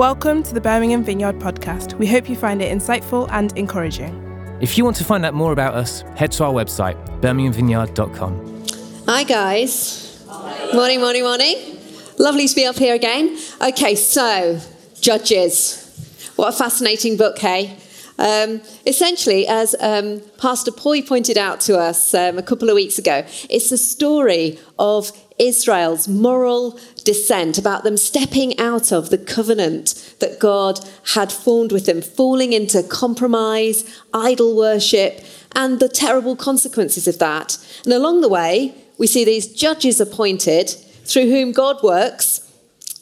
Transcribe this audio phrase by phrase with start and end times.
[0.00, 1.92] Welcome to the Birmingham Vineyard podcast.
[1.98, 4.16] We hope you find it insightful and encouraging.
[4.58, 8.64] If you want to find out more about us, head to our website, birminghamvineyard.com.
[9.06, 10.24] Hi, guys.
[10.72, 11.76] Morning, morning, morning.
[12.18, 13.38] Lovely to be up here again.
[13.60, 14.58] Okay, so,
[15.02, 16.32] Judges.
[16.36, 17.76] What a fascinating book, hey?
[18.18, 22.98] Um, essentially, as um, Pastor Poi pointed out to us um, a couple of weeks
[22.98, 30.14] ago, it's the story of Israel's moral descent, about them stepping out of the covenant
[30.20, 30.78] that God
[31.14, 35.24] had formed with them, falling into compromise, idol worship,
[35.56, 37.56] and the terrible consequences of that.
[37.84, 40.68] And along the way, we see these judges appointed
[41.04, 42.46] through whom God works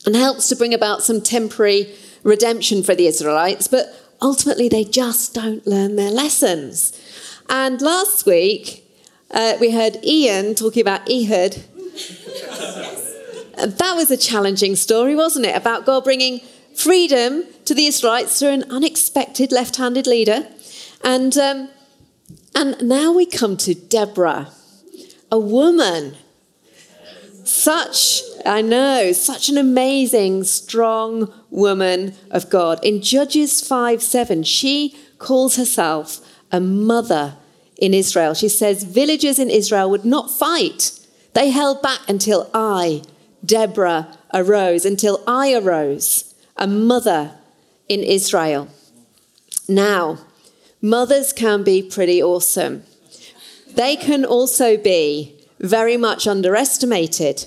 [0.06, 3.86] and helps to bring about some temporary redemption for the Israelites, but
[4.22, 6.92] ultimately they just don't learn their lessons.
[7.48, 8.84] And last week,
[9.30, 11.64] uh, we heard Ian talking about Ehud
[12.40, 15.56] that was a challenging story, wasn't it?
[15.56, 16.40] About God bringing
[16.74, 20.46] freedom to the Israelites through an unexpected left handed leader.
[21.02, 21.68] And, um,
[22.54, 24.50] and now we come to Deborah,
[25.30, 26.16] a woman.
[27.44, 32.78] Such, I know, such an amazing, strong woman of God.
[32.84, 36.20] In Judges 5 7, she calls herself
[36.52, 37.36] a mother
[37.78, 38.34] in Israel.
[38.34, 40.97] She says, Villagers in Israel would not fight
[41.34, 43.02] they held back until I,
[43.44, 47.32] Deborah, arose, until I arose, a mother
[47.88, 48.68] in Israel.
[49.68, 50.18] Now,
[50.80, 52.84] mothers can be pretty awesome.
[53.74, 57.46] They can also be very much underestimated.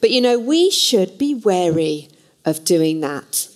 [0.00, 2.08] But you know, we should be wary
[2.44, 3.48] of doing that.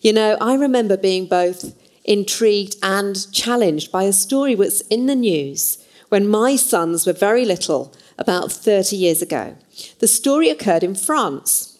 [0.00, 5.16] You know, I remember being both intrigued and challenged by a story that's in the
[5.16, 9.56] news when my sons were very little about 30 years ago.
[9.98, 11.78] The story occurred in France,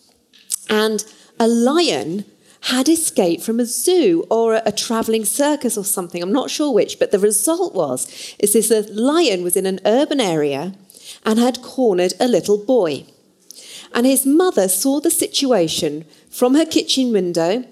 [0.69, 1.05] and
[1.39, 2.25] a lion
[2.63, 6.23] had escaped from a zoo or a, a traveling circus or something.
[6.23, 9.81] I'm not sure which, but the result was is this a lion was in an
[9.85, 10.75] urban area
[11.25, 13.07] and had cornered a little boy.
[13.95, 17.65] And his mother saw the situation from her kitchen window,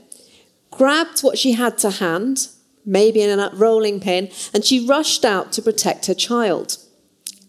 [0.70, 2.48] grabbed what she had to hand,
[2.86, 6.78] maybe in a rolling pin, and she rushed out to protect her child.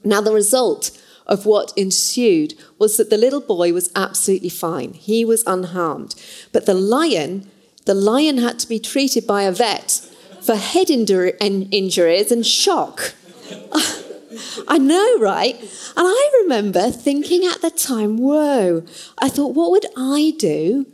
[0.04, 0.92] Now, the result
[1.28, 4.94] of what ensued was that the little boy was absolutely fine.
[4.94, 6.16] He was unharmed.
[6.52, 7.50] But the lion,
[7.86, 10.02] the lion had to be treated by a vet
[10.42, 13.14] for head injuries and shock.
[14.68, 15.60] I know, right?
[15.60, 18.84] And I remember thinking at the time, whoa,
[19.18, 20.86] I thought, what would I do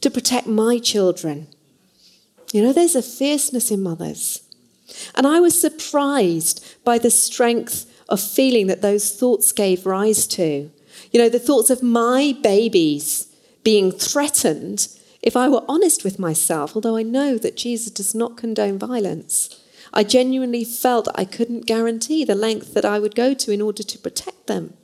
[0.00, 1.48] to protect my children?
[2.52, 4.42] You know, there's a fierceness in mothers.
[5.14, 10.70] And I was surprised by the strength of feeling that those thoughts gave rise to.
[11.10, 13.28] You know, the thoughts of my babies
[13.64, 14.88] being threatened
[15.22, 19.60] if I were honest with myself, although I know that Jesus does not condone violence.
[19.92, 23.82] I genuinely felt I couldn't guarantee the length that I would go to in order
[23.82, 24.74] to protect them.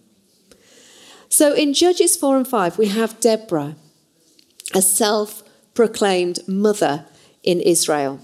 [1.28, 3.76] So in Judges 4 and 5, we have Deborah,
[4.74, 5.42] a self
[5.74, 7.06] proclaimed mother
[7.42, 8.20] in Israel.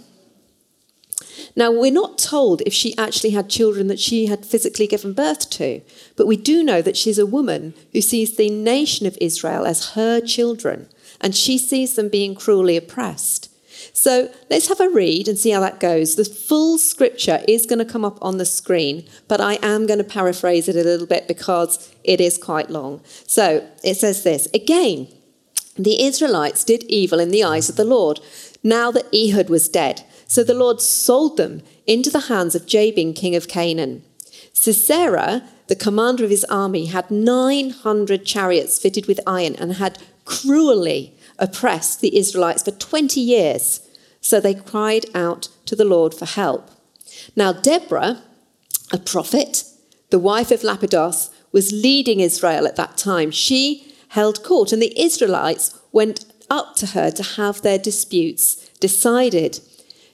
[1.57, 5.51] Now, we're not told if she actually had children that she had physically given birth
[5.51, 5.81] to,
[6.17, 9.91] but we do know that she's a woman who sees the nation of Israel as
[9.91, 10.89] her children,
[11.21, 13.51] and she sees them being cruelly oppressed.
[13.93, 16.17] So let's have a read and see how that goes.
[16.17, 19.99] The full scripture is going to come up on the screen, but I am going
[19.99, 23.01] to paraphrase it a little bit because it is quite long.
[23.27, 25.09] So it says this Again,
[25.77, 28.21] the Israelites did evil in the eyes of the Lord,
[28.63, 30.05] now that Ehud was dead.
[30.29, 34.05] So the Lord sold them into the hands of Jabin, king of Canaan.
[34.53, 41.17] Sisera, the commander of his army, had 900 chariots fitted with iron and had cruelly
[41.39, 43.81] oppressed the Israelites for 20 years.
[44.21, 46.71] So they cried out to the Lord for help.
[47.35, 48.23] Now, Deborah,
[48.93, 49.65] a prophet,
[50.11, 53.31] the wife of Lapidoth, was leading Israel at that time.
[53.31, 59.61] She held court, and the Israelites went up to her to have their disputes decided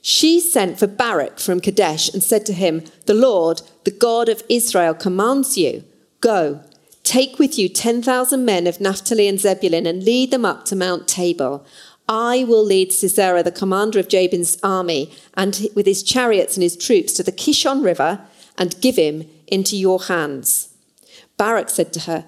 [0.06, 4.42] she sent for Barak from Kadesh and said to him, The Lord, the God of
[4.50, 5.82] Israel, commands you,
[6.20, 6.60] Go,
[7.04, 11.08] take with you 10,000 men of Naphtali and Zebulun and lead them up to Mount
[11.08, 11.62] Tabor.
[12.06, 16.76] I will lead Sisera, the commander of Jabin's army, and with his chariots and his
[16.76, 18.20] troops to the Kishon River
[18.58, 20.74] and give him into your hands.
[21.38, 22.26] Barak said to her,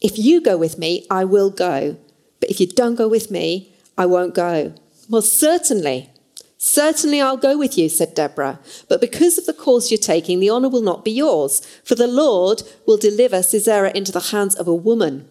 [0.00, 1.98] If you go with me, I will go.
[2.40, 4.74] But if you don't go with me, I won't go.
[5.08, 6.10] Well, certainly,
[6.58, 8.58] Certainly I'll go with you, said Deborah,
[8.88, 12.06] but because of the course you're taking, the honour will not be yours, for the
[12.06, 15.28] Lord will deliver Sisera into the hands of a woman.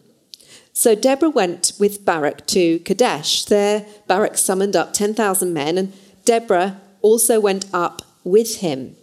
[0.72, 3.46] So Deborah went with Barak to Kadesh.
[3.46, 5.94] There, Barak summoned up 10,000 men, and
[6.26, 8.96] Deborah also went up with him.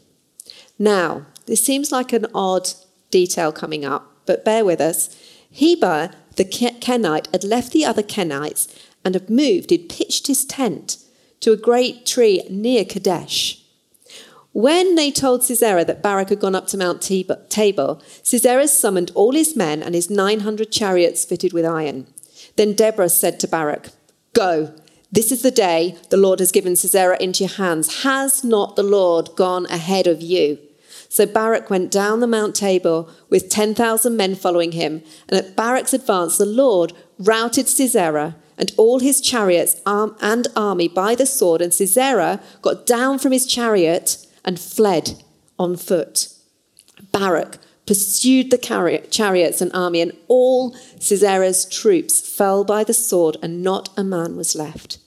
[0.78, 2.68] Now, this seems like an odd
[3.10, 5.16] detail coming up, but bear with us.
[5.50, 8.68] Heber, the Kenite, had left the other Kenites
[9.04, 10.98] and had moved, he'd pitched his tent
[11.42, 13.62] to a great tree near Kadesh.
[14.52, 19.32] When they told Sisera that Barak had gone up to Mount Tabor, Sisera summoned all
[19.32, 22.06] his men and his 900 chariots fitted with iron.
[22.56, 23.88] Then Deborah said to Barak,
[24.34, 24.74] Go,
[25.10, 28.02] this is the day the Lord has given Sisera into your hands.
[28.02, 30.58] Has not the Lord gone ahead of you?
[31.08, 35.02] So Barak went down the Mount Tabor with 10,000 men following him.
[35.28, 41.16] And at Barak's advance, the Lord routed Sisera and all his chariots and army by
[41.16, 41.60] the sword.
[41.60, 45.20] And Sisera got down from his chariot and fled
[45.58, 46.28] on foot.
[47.10, 53.64] Barak pursued the chariots and army, and all Sisera's troops fell by the sword, and
[53.64, 54.98] not a man was left.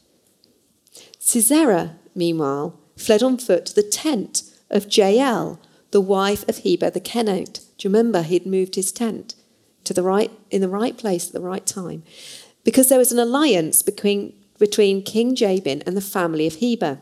[1.18, 5.62] Sisera, meanwhile, fled on foot to the tent of Jael,
[5.92, 7.62] the wife of Heber the Kenite.
[7.78, 9.34] Do you remember he'd moved his tent
[9.86, 12.04] to the right in the right place at the right time?
[12.65, 17.00] Because there was an alliance between, between King Jabin and the family of Heber.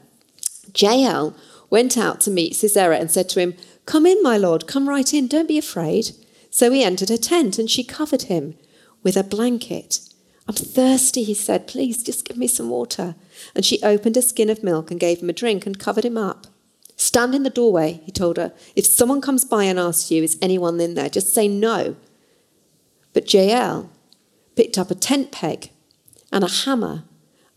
[0.75, 1.36] Jael
[1.71, 3.56] went out to meet Sisera and said to him,
[3.88, 6.12] Come in, my lord, come right in, don't be afraid.
[6.51, 8.56] So he entered her tent, and she covered him
[9.01, 10.00] with a blanket.
[10.48, 11.68] I'm thirsty, he said.
[11.68, 13.15] Please just give me some water.
[13.56, 16.18] And she opened a skin of milk and gave him a drink and covered him
[16.18, 16.48] up.
[16.95, 18.54] Stand in the doorway, he told her.
[18.75, 21.10] If someone comes by and asks you, Is anyone in there?
[21.10, 21.95] Just say no.
[23.13, 23.89] But Jael
[24.56, 25.72] picked up a tent peg
[26.32, 27.04] and a hammer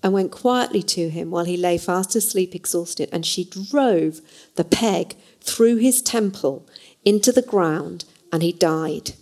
[0.02, 3.08] and went quietly to him while he lay fast asleep, exhausted.
[3.12, 4.20] And she drove
[4.54, 6.68] the peg through his temple
[7.04, 9.12] into the ground, and he died.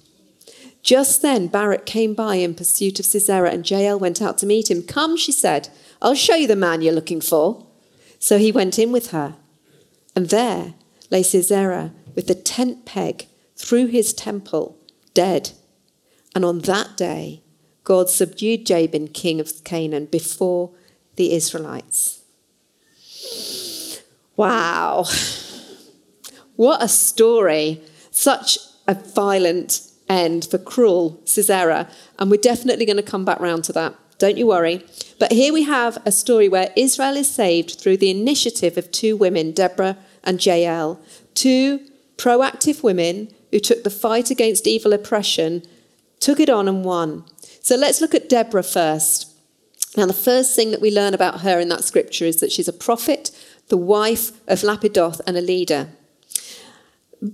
[0.82, 4.70] Just then, Barak came by in pursuit of Sisera, and Jael went out to meet
[4.70, 4.82] him.
[4.82, 5.68] Come, she said,
[6.02, 7.66] I'll show you the man you're looking for.
[8.18, 9.36] So he went in with her,
[10.14, 10.74] and there
[11.10, 14.78] lay Sisera with the tent peg through his temple,
[15.14, 15.52] dead.
[16.34, 17.43] And on that day,
[17.84, 20.70] God subdued Jabin, king of Canaan, before
[21.16, 22.22] the Israelites.
[24.36, 25.04] Wow.
[26.56, 27.82] What a story.
[28.10, 31.88] Such a violent end for cruel Sisera.
[32.18, 33.94] And we're definitely going to come back round to that.
[34.18, 34.84] Don't you worry.
[35.18, 39.16] But here we have a story where Israel is saved through the initiative of two
[39.16, 41.00] women, Deborah and Jael,
[41.34, 41.80] two
[42.16, 45.62] proactive women who took the fight against evil oppression,
[46.20, 47.24] took it on and won.
[47.64, 49.34] So let's look at Deborah first.
[49.96, 52.68] Now, the first thing that we learn about her in that scripture is that she's
[52.68, 53.30] a prophet,
[53.68, 55.88] the wife of Lapidoth, and a leader.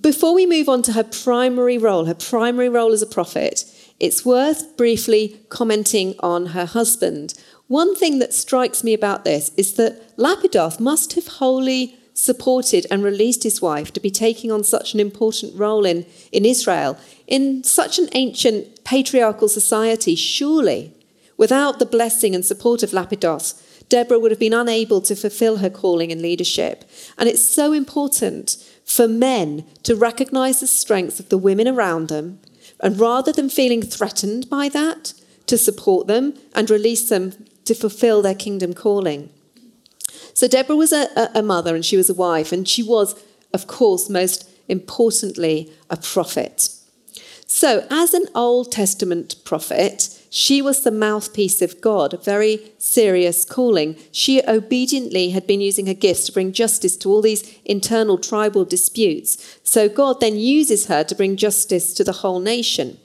[0.01, 3.65] Before we move on to her primary role, her primary role as a prophet,
[3.99, 7.35] it's worth briefly commenting on her husband.
[7.67, 13.03] One thing that strikes me about this is that Lapidoth must have wholly supported and
[13.03, 16.99] released his wife to be taking on such an important role in, in Israel.
[17.27, 20.93] In such an ancient patriarchal society, surely,
[21.37, 23.55] without the blessing and support of Lapidoth,
[23.89, 26.85] Deborah would have been unable to fulfill her calling in leadership.
[27.19, 32.39] And it's so important for men to recognize the strengths of the women around them,
[32.81, 35.15] and rather than feeling threatened by that,
[35.47, 37.33] to support them and release them
[37.65, 39.31] to fulfill their kingdom calling.
[40.41, 43.15] So Deborah was a, a mother and she was a wife, and she was,
[43.53, 46.71] of course, most importantly, a prophet.
[47.47, 53.45] So, as an Old Testament prophet, she was the mouthpiece of God, a very serious
[53.45, 53.97] calling.
[54.13, 58.65] She obediently had been using her gifts to bring justice to all these internal tribal
[58.65, 59.59] disputes.
[59.63, 62.97] So, God then uses her to bring justice to the whole nation.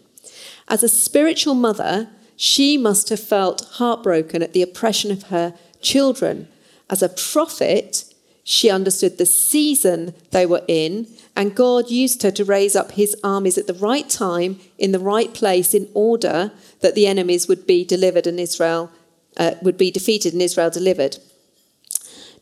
[0.69, 6.47] As a spiritual mother, she must have felt heartbroken at the oppression of her children
[6.89, 8.13] as a prophet,
[8.43, 13.15] she understood the season they were in, and God used her to raise up his
[13.23, 16.51] armies at the right time, in the right place, in order
[16.81, 18.91] that the enemies would be delivered and Israel
[19.37, 21.17] uh, would be defeated and Israel delivered.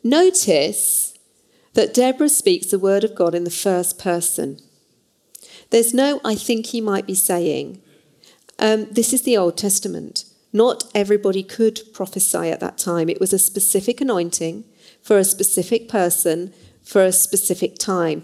[0.03, 1.17] Notice
[1.73, 4.59] that Deborah speaks the word of God in the first person.
[5.69, 7.81] There's no, I think he might be saying.
[8.59, 10.25] Um, this is the Old Testament.
[10.53, 13.09] Not everybody could prophesy at that time.
[13.09, 14.63] It was a specific anointing
[15.01, 18.23] for a specific person for a specific time.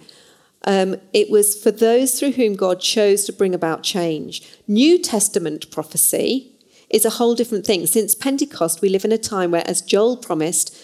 [0.66, 4.48] Um, it was for those through whom God chose to bring about change.
[4.68, 6.52] New Testament prophecy
[6.90, 7.86] is a whole different thing.
[7.86, 10.76] Since Pentecost, we live in a time where, as Joel promised,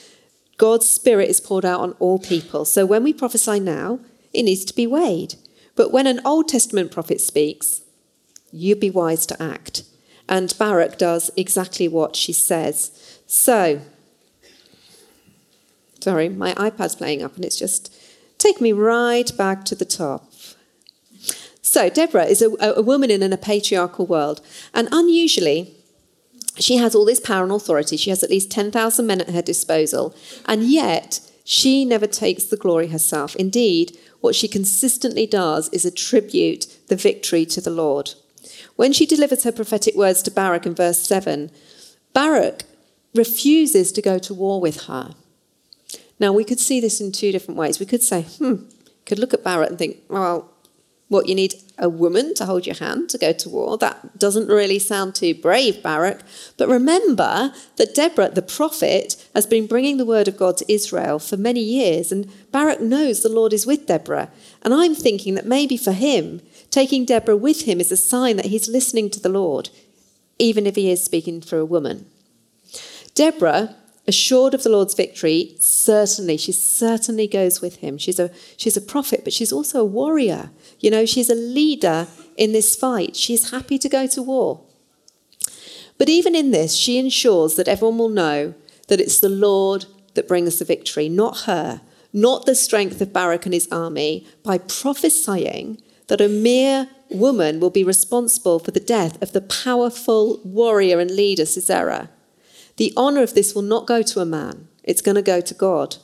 [0.57, 2.63] God's Spirit is poured out on all people.
[2.63, 3.99] So when we prophesy now,
[4.33, 5.35] it needs to be weighed.
[5.75, 7.81] But when an Old Testament prophet speaks,
[8.51, 9.83] you be wise to act.
[10.27, 13.20] And Barak does exactly what she says.
[13.27, 13.82] So,
[16.00, 17.94] sorry, my iPad's playing up and it's just
[18.38, 20.32] take me right back to the top.
[21.62, 24.39] So, Deborah is a, a woman in a patriarchal world,
[24.74, 25.74] and unusually,
[26.58, 27.98] she has all this power and authority.
[27.98, 30.15] She has at least 10,000 men at her disposal,
[30.46, 33.36] and yet she never takes the glory herself.
[33.36, 38.13] Indeed, what she consistently does is attribute the victory to the Lord.
[38.75, 41.51] When she delivers her prophetic words to Barak in verse 7,
[42.13, 42.63] Barak
[43.13, 45.15] refuses to go to war with her.
[46.20, 47.79] Now, we could see this in two different ways.
[47.79, 48.55] We could say, hmm,
[49.05, 50.50] could look at Barak and think, well,
[51.08, 53.77] what you need a woman to hold your hand to go to war.
[53.77, 56.22] That doesn't really sound too brave, Barak.
[56.58, 61.20] But remember that Deborah, the prophet, has been bringing the word of God to Israel
[61.20, 64.32] for many years, and Barak knows the Lord is with Deborah.
[64.63, 66.41] And I'm thinking that maybe for him,
[66.75, 69.70] taking Deborah with him is a sign that he's listening to the Lord,
[70.38, 72.05] even if he is speaking through a woman.
[73.13, 77.98] Deborah assured of the Lord's victory, certainly, she certainly goes with him.
[77.98, 80.50] She's a, she's a prophet, but she's also a warrior.
[80.82, 83.15] You know, she's a leader in this fight.
[83.15, 84.60] She's happy to go to war.
[85.98, 88.53] But even in this, she ensures that everyone will know
[88.89, 91.79] that it's the Lord that brings the victory, not her,
[92.12, 97.69] not the strength of Barak and his army, by prophesying that a mere woman will
[97.69, 102.09] be responsible for the death of the powerful warrior and leader Sisera.
[102.77, 105.53] The honor of this will not go to a man, it's going to go to
[105.53, 105.97] God.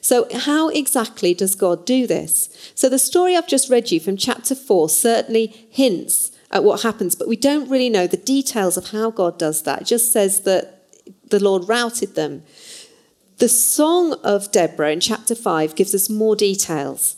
[0.00, 2.72] So, how exactly does God do this?
[2.74, 7.14] So, the story I've just read you from chapter 4 certainly hints at what happens,
[7.14, 9.82] but we don't really know the details of how God does that.
[9.82, 10.84] It just says that
[11.30, 12.42] the Lord routed them.
[13.38, 17.16] The Song of Deborah in chapter 5 gives us more details.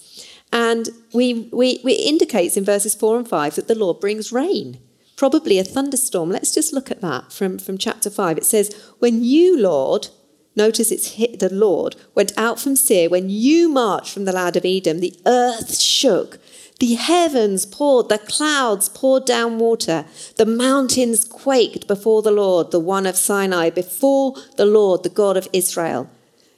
[0.52, 4.80] And we, we, we indicates in verses 4 and 5 that the Lord brings rain
[5.18, 6.30] probably a thunderstorm.
[6.30, 8.38] Let's just look at that from, from chapter 5.
[8.38, 10.08] It says, When you, Lord,
[10.54, 14.56] notice it's hit the Lord, went out from Seir, when you marched from the land
[14.56, 16.38] of Edom, the earth shook.
[16.78, 20.04] The heavens poured, the clouds poured down water,
[20.36, 25.36] the mountains quaked before the Lord, the one of Sinai, before the Lord, the God
[25.36, 26.08] of Israel.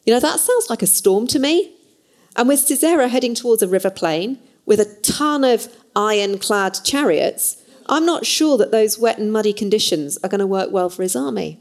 [0.04, 1.74] You know, that sounds like a storm to me.
[2.36, 8.06] And with Sisera heading towards a river plain with a ton of ironclad chariots, I'm
[8.06, 11.16] not sure that those wet and muddy conditions are going to work well for his
[11.16, 11.60] army.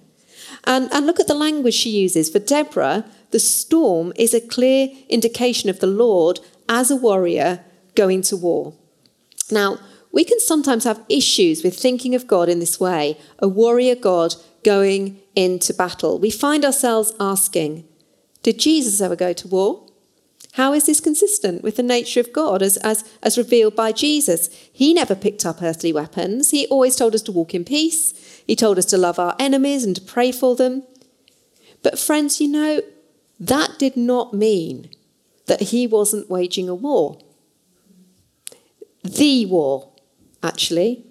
[0.66, 2.30] And, and look at the language she uses.
[2.30, 7.64] For Deborah, the storm is a clear indication of the Lord as a warrior
[7.96, 8.74] going to war.
[9.52, 9.80] Now,
[10.12, 14.36] we can sometimes have issues with thinking of God in this way a warrior God
[14.64, 16.20] going into battle.
[16.20, 17.88] We find ourselves asking,
[18.44, 19.89] Did Jesus ever go to war?
[20.54, 24.50] How is this consistent with the nature of God as, as, as revealed by Jesus?
[24.74, 26.52] He never picked up earthly weapons.
[26.52, 28.14] He always told us to walk in peace.
[28.46, 30.84] He told us to love our enemies and to pray for them.
[31.84, 32.82] But, friends, you know,
[33.40, 34.90] that did not mean
[35.46, 37.20] that he wasn't waging a war.
[39.04, 39.92] The war,
[40.44, 41.06] actually.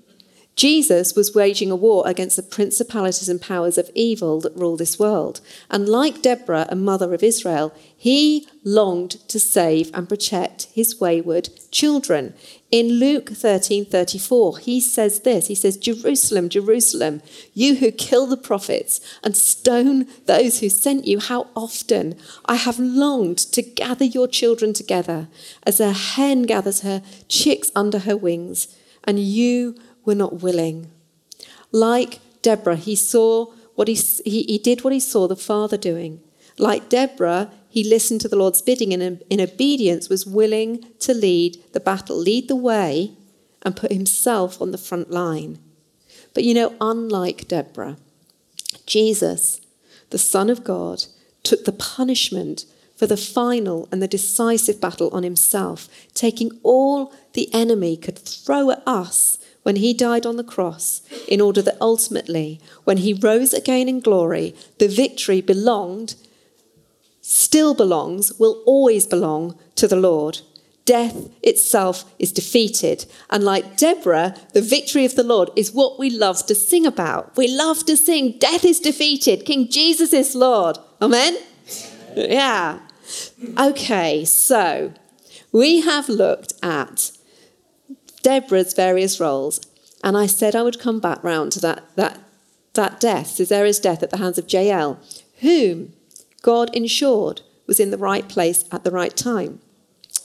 [0.58, 4.98] Jesus was waging a war against the principalities and powers of evil that rule this
[4.98, 5.40] world.
[5.70, 11.50] And like Deborah, a mother of Israel, he longed to save and protect his wayward
[11.70, 12.34] children.
[12.72, 15.46] In Luke 13:34, he says this.
[15.46, 17.22] He says, "Jerusalem, Jerusalem,
[17.54, 22.80] you who kill the prophets and stone those who sent you, how often I have
[22.80, 25.28] longed to gather your children together
[25.62, 28.66] as a hen gathers her chicks under her wings,
[29.04, 29.76] and you
[30.08, 30.90] were not willing.
[31.70, 36.20] Like Deborah, he saw what he, he, he did what he saw the Father doing.
[36.56, 41.58] Like Deborah, he listened to the Lord's bidding and in obedience was willing to lead
[41.74, 43.12] the battle, lead the way,
[43.62, 45.58] and put himself on the front line.
[46.32, 47.98] But you know, unlike Deborah,
[48.86, 49.60] Jesus,
[50.08, 51.04] the Son of God,
[51.42, 52.64] took the punishment
[52.96, 58.70] for the final and the decisive battle on himself, taking all the enemy could throw
[58.70, 59.38] at us
[59.68, 64.00] when he died on the cross, in order that ultimately, when he rose again in
[64.00, 66.14] glory, the victory belonged,
[67.20, 70.40] still belongs, will always belong to the Lord.
[70.86, 73.04] Death itself is defeated.
[73.28, 77.36] And like Deborah, the victory of the Lord is what we love to sing about.
[77.36, 80.78] We love to sing, Death is defeated, King Jesus is Lord.
[81.02, 81.36] Amen?
[82.16, 82.78] Yeah.
[83.58, 84.94] Okay, so
[85.52, 87.10] we have looked at
[88.22, 89.60] Deborah's various roles.
[90.02, 92.20] And I said I would come back round to that, that,
[92.74, 95.00] that death, Sisera's death at the hands of Jael,
[95.40, 95.92] whom
[96.42, 99.60] God ensured was in the right place at the right time.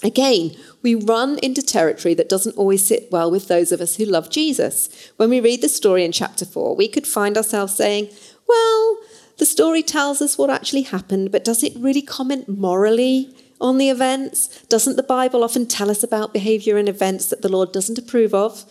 [0.04, 4.06] Again, we run into territory that doesn't always sit well with those of us who
[4.06, 5.12] love Jesus.
[5.16, 8.10] When we read the story in chapter 4, we could find ourselves saying,
[8.48, 8.98] well,
[9.38, 13.89] the story tells us what actually happened, but does it really comment morally on the
[13.89, 14.62] events?
[14.65, 18.36] Doesn't the Bible often tell us about behavior and events that the Lord doesn't approve
[18.36, 18.65] of?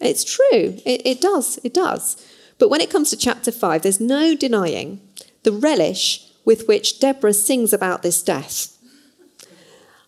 [0.00, 2.24] It's true, it, it does, it does.
[2.58, 5.00] But when it comes to chapter 5, there's no denying
[5.42, 8.76] the relish with which Deborah sings about this death.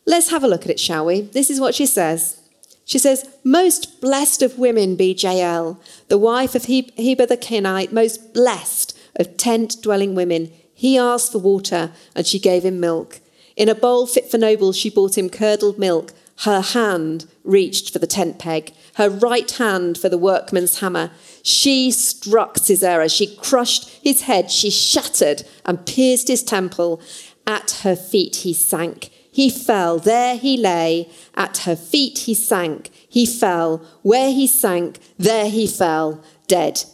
[0.06, 1.22] Let's have a look at it, shall we?
[1.22, 2.40] This is what she says.
[2.84, 8.32] She says, Most blessed of women be Jael, the wife of Heber the Kenite, most
[8.32, 10.52] blessed of tent dwelling women.
[10.72, 13.20] He asked for water, and she gave him milk.
[13.56, 16.12] In a bowl fit for nobles, she brought him curdled milk.
[16.40, 21.10] Her hand reached for the tent peg, her right hand for the workman's hammer.
[21.42, 23.08] She struck Sisera.
[23.08, 24.50] She crushed his head.
[24.50, 27.00] She shattered and pierced his temple.
[27.46, 29.08] At her feet he sank.
[29.32, 31.10] He fell, there he lay.
[31.34, 32.90] At her feet he sank.
[33.08, 36.84] He fell, where he sank, there he fell, dead.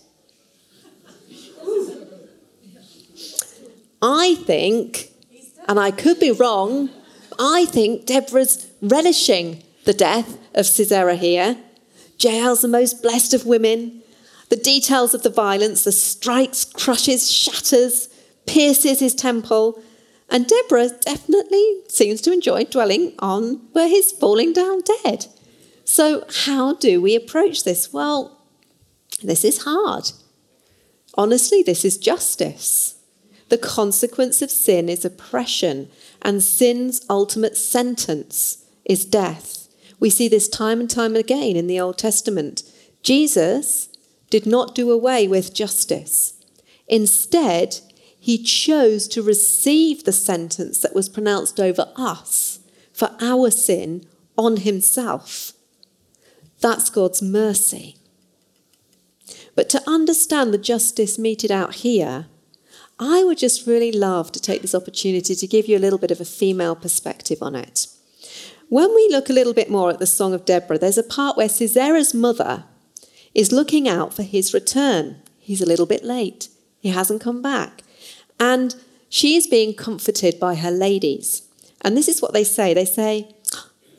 [4.02, 5.12] I think,
[5.69, 6.90] and I could be wrong,
[7.38, 11.57] I think Deborah's relishing the death of Sisera here.
[12.19, 14.02] Jael's the most blessed of women.
[14.49, 18.09] The details of the violence, the strikes, crushes, shatters,
[18.47, 19.83] pierces his temple,
[20.28, 25.26] and Deborah definitely seems to enjoy dwelling on where he's falling down dead.
[25.85, 27.92] So, how do we approach this?
[27.92, 28.40] Well,
[29.23, 30.12] this is hard.
[31.14, 32.95] Honestly, this is justice.
[33.52, 35.90] The consequence of sin is oppression,
[36.23, 39.68] and sin's ultimate sentence is death.
[40.00, 42.62] We see this time and time again in the Old Testament.
[43.02, 43.90] Jesus
[44.30, 46.32] did not do away with justice.
[46.88, 47.80] Instead,
[48.18, 54.06] he chose to receive the sentence that was pronounced over us for our sin
[54.38, 55.52] on himself.
[56.61, 57.99] That's God's mercy.
[59.54, 62.28] But to understand the justice meted out here,
[63.04, 66.12] I would just really love to take this opportunity to give you a little bit
[66.12, 67.88] of a female perspective on it.
[68.68, 71.37] When we look a little bit more at the Song of Deborah, there's a part
[71.37, 72.62] where Sisera's mother
[73.35, 75.16] is looking out for his return.
[75.40, 76.48] He's a little bit late,
[76.79, 77.83] he hasn't come back.
[78.38, 78.77] And
[79.09, 81.42] she is being comforted by her ladies.
[81.81, 83.35] And this is what they say they say,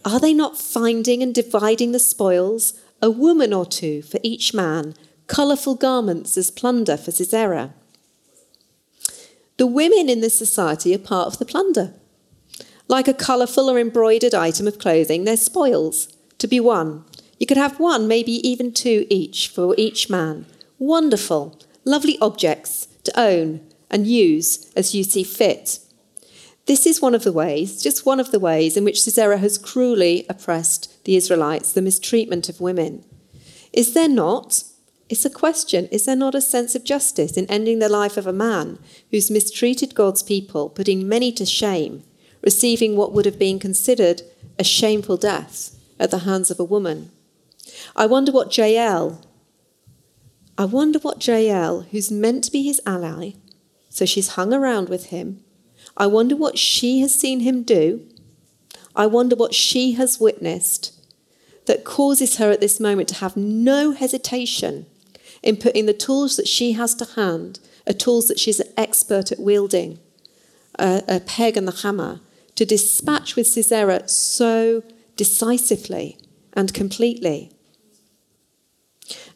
[0.06, 2.74] Are they not finding and dividing the spoils?
[3.02, 4.94] A woman or two for each man,
[5.28, 7.74] colourful garments as plunder for Sisera.
[9.58, 11.94] The women in this society are part of the plunder.
[12.88, 16.08] Like a colourful or embroidered item of clothing, they're spoils
[16.40, 17.06] to be won.
[17.40, 20.46] You could have one, maybe even two each for each man.
[20.80, 25.80] Wonderful, lovely objects to own and use as you see fit.
[26.66, 29.58] This is one of the ways, just one of the ways, in which Sisera has
[29.58, 33.04] cruelly oppressed the Israelites, the mistreatment of women.
[33.74, 34.64] Is there not?
[35.10, 35.88] It's a question.
[35.88, 38.80] Is there not a sense of justice in ending the life of a man
[39.12, 42.04] who's mistreated God's people, putting many to shame,
[42.42, 44.22] receiving what would have been considered
[44.58, 47.12] a shameful death at the hands of a woman?
[47.96, 49.22] I wonder what Jael,
[50.58, 53.32] I wonder what Jael, who's meant to be his ally,
[53.90, 55.44] so she's hung around with him.
[55.98, 58.08] I wonder what she has seen him do.
[58.96, 60.92] I wonder what she has witnessed
[61.66, 64.86] that causes her at this moment to have no hesitation
[65.44, 69.32] in putting the tools that she has to hand, are tools that she's an expert
[69.32, 70.00] at wielding,
[70.80, 72.22] a, a peg and the hammer,
[72.56, 74.84] to dispatch with Sisera so
[75.16, 76.18] decisively
[76.54, 77.52] and completely.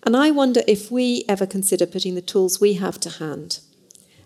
[0.04, 3.60] And I wonder if we ever consider putting the tools we have to hand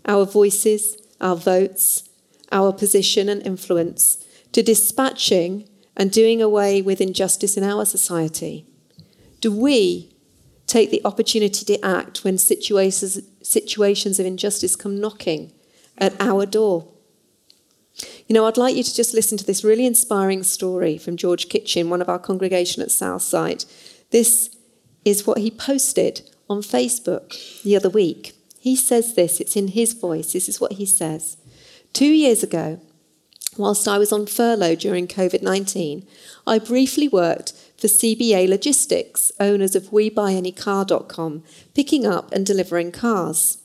[0.05, 2.09] our voices, our votes,
[2.51, 8.65] our position and influence to dispatching and doing away with injustice in our society?
[9.39, 10.10] Do we
[10.71, 15.51] take the opportunity to act when situations, situations of injustice come knocking
[15.97, 16.87] at our door?
[18.27, 21.49] You know, I'd like you to just listen to this really inspiring story from George
[21.49, 23.65] Kitchen, one of our congregation at Southside.
[24.11, 24.55] This
[25.03, 28.33] is what he posted on Facebook the other week.
[28.57, 30.31] He says this, it's in his voice.
[30.31, 31.35] This is what he says.
[31.91, 32.79] Two years ago,
[33.57, 36.07] whilst I was on furlough during COVID 19,
[36.47, 43.57] I briefly worked for CBA Logistics, owners of WeBuyAnyCar.com, picking up and delivering cars.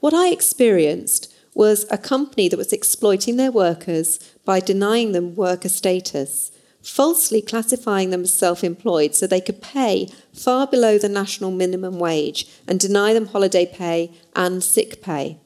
[0.00, 5.70] What I experienced was a company that was exploiting their workers by denying them worker
[5.70, 11.50] status falsely classifying them as self employed so they could pay far below the national
[11.50, 15.38] minimum wage and deny them holiday pay and sick pay.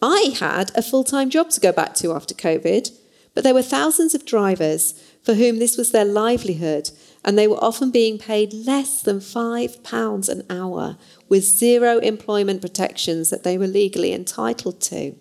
[0.00, 2.90] I had a full time job to go back to after COVID,
[3.34, 4.94] But there were thousands of drivers
[5.24, 6.90] for whom this was their livelihood,
[7.24, 13.30] and they were often being paid less than £5 an hour with zero employment protections
[13.30, 15.16] that they were legally entitled to.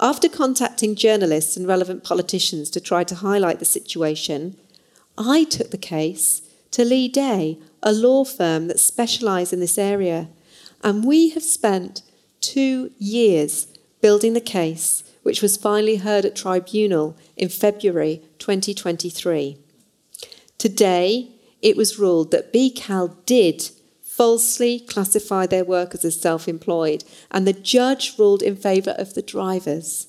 [0.00, 4.56] After contacting journalists and relevant politicians to try to highlight the situation,
[5.18, 10.28] I took the case to Leigh Day, a law firm that specialise in this area,
[10.84, 12.02] and we have spent
[12.40, 13.66] two years
[14.00, 19.58] building the case, which was finally heard at tribunal in February 2023.
[20.56, 23.70] Today, it was ruled that BCAL did
[24.04, 29.20] falsely classify their workers as self employed, and the judge ruled in favour of the
[29.20, 30.06] drivers.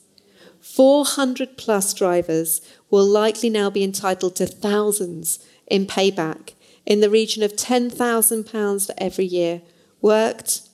[0.61, 6.53] 400 plus drivers will likely now be entitled to thousands in payback
[6.85, 9.63] in the region of £10,000 for every year
[9.99, 10.66] worked.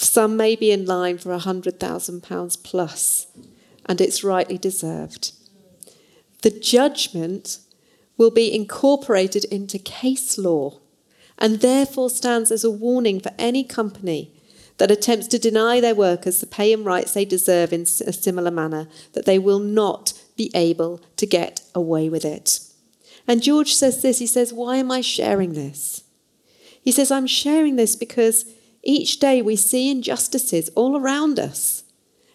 [0.00, 3.26] Some may be in line for £100,000 plus,
[3.84, 5.32] and it's rightly deserved.
[6.42, 7.58] The judgment
[8.16, 10.78] will be incorporated into case law
[11.36, 14.30] and therefore stands as a warning for any company
[14.76, 18.52] that attempts to deny their workers the pay and rights they deserve in a similar
[18.52, 22.60] manner, that they will not be able to get away with it.
[23.26, 26.04] And George says this he says, Why am I sharing this?
[26.80, 28.44] He says, I'm sharing this because
[28.82, 31.84] each day we see injustices all around us.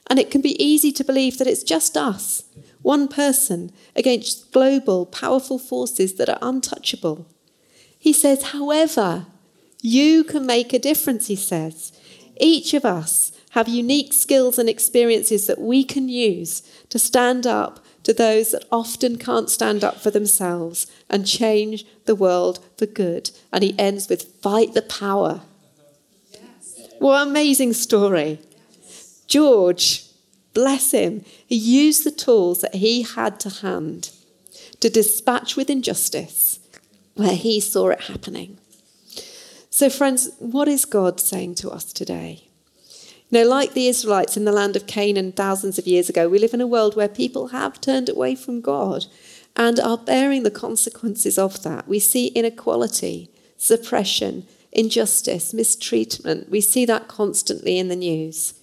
[0.07, 2.43] And it can be easy to believe that it's just us,
[2.81, 7.25] one person, against global, powerful forces that are untouchable.
[7.97, 9.27] He says, however,
[9.81, 11.93] you can make a difference, he says.
[12.37, 17.79] Each of us have unique skills and experiences that we can use to stand up
[18.03, 23.31] to those that often can't stand up for themselves and change the world for good.
[23.51, 25.41] And he ends with fight the power.
[27.03, 28.39] What amazing story.
[29.27, 30.05] George,
[30.53, 34.11] bless him, he used the tools that he had to hand
[34.79, 36.59] to dispatch with injustice
[37.15, 38.57] where he saw it happening.
[39.69, 42.45] So, friends, what is God saying to us today?
[43.29, 46.39] You know, like the Israelites in the land of Canaan thousands of years ago, we
[46.39, 49.07] live in a world where people have turned away from God
[49.57, 51.85] and are bearing the consequences of that.
[51.85, 56.49] We see inequality, suppression, injustice, mistreatment.
[56.49, 58.53] We see that constantly in the news.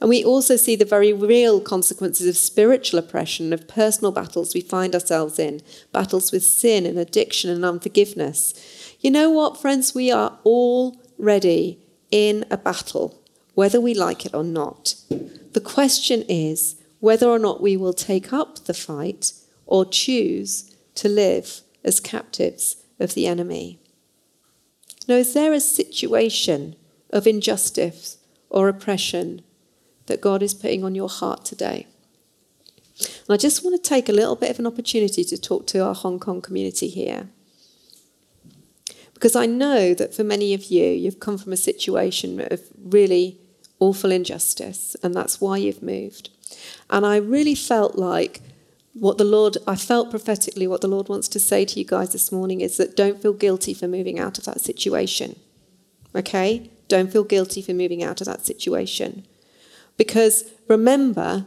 [0.00, 4.60] And we also see the very real consequences of spiritual oppression, of personal battles we
[4.60, 5.60] find ourselves in,
[5.92, 8.94] battles with sin and addiction and unforgiveness.
[9.00, 9.94] You know what, friends?
[9.94, 13.20] We are already in a battle,
[13.54, 14.94] whether we like it or not.
[15.52, 19.32] The question is whether or not we will take up the fight
[19.66, 23.80] or choose to live as captives of the enemy.
[25.08, 26.76] Now, is there a situation
[27.10, 28.18] of injustice
[28.50, 29.42] or oppression
[30.06, 31.86] that God is putting on your heart today.
[33.00, 35.84] And I just want to take a little bit of an opportunity to talk to
[35.84, 37.28] our Hong Kong community here.
[39.14, 43.38] Because I know that for many of you, you've come from a situation of really
[43.80, 46.30] awful injustice, and that's why you've moved.
[46.90, 48.40] And I really felt like
[49.00, 52.12] what the Lord, I felt prophetically what the Lord wants to say to you guys
[52.12, 55.38] this morning is that don't feel guilty for moving out of that situation.
[56.14, 56.70] Okay?
[56.88, 59.26] Don't feel guilty for moving out of that situation.
[59.96, 61.46] Because remember,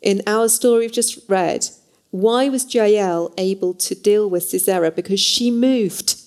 [0.00, 1.66] in our story we've just read,
[2.10, 4.90] why was Jael able to deal with Sisera?
[4.90, 6.20] Because she moved.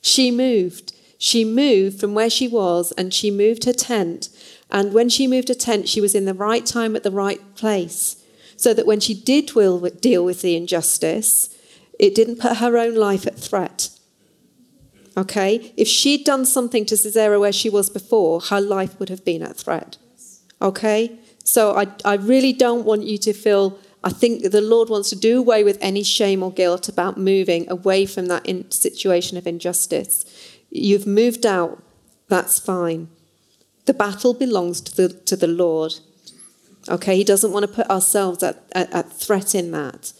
[0.00, 0.92] She moved.
[1.18, 4.28] She moved from where she was and she moved her tent.
[4.70, 7.40] And when she moved her tent, she was in the right time at the right
[7.56, 8.22] place.
[8.56, 11.54] So that when she did deal with the injustice,
[11.98, 13.90] it didn't put her own life at threat.
[15.16, 15.72] Okay?
[15.76, 19.42] If she'd done something to Sisera where she was before, her life would have been
[19.42, 19.96] at threat.
[20.60, 21.18] Okay?
[21.44, 25.16] So I, I really don't want you to feel, I think the Lord wants to
[25.16, 29.46] do away with any shame or guilt about moving away from that in, situation of
[29.46, 30.24] injustice.
[30.70, 31.82] You've moved out,
[32.28, 33.08] that's fine.
[33.84, 35.94] The battle belongs to the, to the Lord.
[36.88, 40.12] Okay, He doesn't want to put ourselves at, at, at threat in that.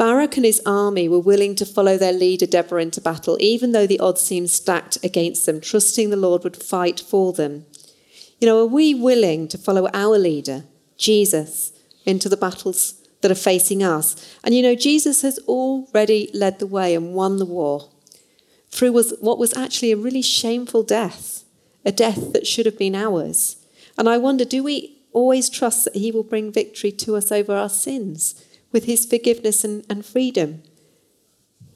[0.00, 3.86] Barak and his army were willing to follow their leader Deborah into battle, even though
[3.86, 7.66] the odds seemed stacked against them, trusting the Lord would fight for them.
[8.40, 10.64] You know, are we willing to follow our leader,
[10.96, 11.72] Jesus,
[12.06, 14.38] into the battles that are facing us?
[14.42, 17.90] And you know, Jesus has already led the way and won the war
[18.70, 21.44] through what was actually a really shameful death,
[21.84, 23.56] a death that should have been ours.
[23.98, 27.54] And I wonder, do we always trust that he will bring victory to us over
[27.54, 30.62] our sins with his forgiveness and, and freedom?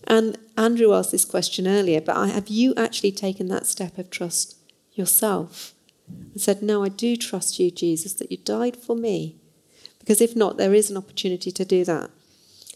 [0.06, 4.56] And Andrew asked this question earlier, but have you actually taken that step of trust
[4.92, 5.74] yourself?
[6.06, 9.36] and said, No, I do trust you, Jesus, that you died for me
[9.98, 12.10] Because if not, there is an opportunity to do that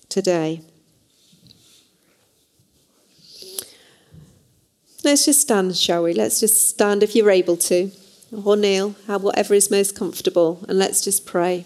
[0.08, 0.62] today.
[5.04, 6.12] Let's just stand, shall we?
[6.12, 7.90] Let's just stand if you're able to,
[8.32, 11.64] or kneel, have whatever is most comfortable, and let's just pray.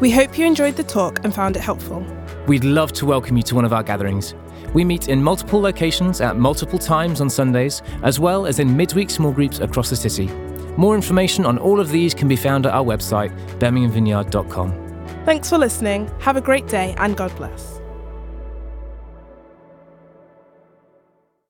[0.00, 2.04] We hope you enjoyed the talk and found it helpful.
[2.46, 4.34] We'd love to welcome you to one of our gatherings.
[4.74, 9.10] We meet in multiple locations at multiple times on Sundays, as well as in midweek
[9.10, 10.26] small groups across the city.
[10.76, 14.82] More information on all of these can be found at our website, birminghamvineyard.com.
[15.24, 16.10] Thanks for listening.
[16.20, 17.81] Have a great day and God bless.